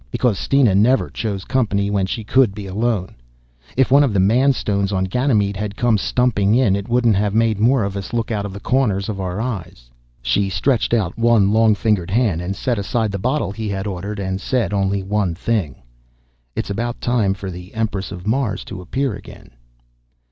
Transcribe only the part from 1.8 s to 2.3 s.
when she